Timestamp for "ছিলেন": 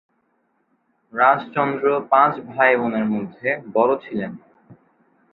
3.97-4.31